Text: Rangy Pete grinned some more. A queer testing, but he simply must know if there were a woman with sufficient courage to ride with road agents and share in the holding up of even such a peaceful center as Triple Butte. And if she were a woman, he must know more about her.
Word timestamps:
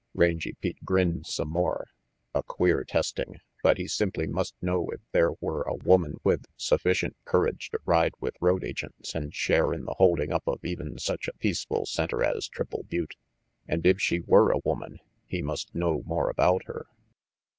Rangy 0.15 0.53
Pete 0.59 0.83
grinned 0.83 1.27
some 1.27 1.49
more. 1.49 1.87
A 2.33 2.41
queer 2.41 2.83
testing, 2.83 3.35
but 3.61 3.77
he 3.77 3.87
simply 3.87 4.25
must 4.25 4.55
know 4.59 4.89
if 4.89 4.99
there 5.11 5.33
were 5.39 5.61
a 5.61 5.75
woman 5.75 6.15
with 6.23 6.47
sufficient 6.57 7.15
courage 7.23 7.69
to 7.69 7.79
ride 7.85 8.13
with 8.19 8.35
road 8.41 8.63
agents 8.63 9.13
and 9.13 9.31
share 9.31 9.71
in 9.71 9.85
the 9.85 9.93
holding 9.99 10.31
up 10.31 10.47
of 10.47 10.65
even 10.65 10.97
such 10.97 11.27
a 11.27 11.33
peaceful 11.37 11.85
center 11.85 12.23
as 12.23 12.47
Triple 12.47 12.81
Butte. 12.89 13.13
And 13.67 13.85
if 13.85 14.01
she 14.01 14.21
were 14.21 14.49
a 14.51 14.57
woman, 14.65 14.97
he 15.27 15.43
must 15.43 15.75
know 15.75 16.01
more 16.03 16.31
about 16.31 16.63
her. 16.63 16.87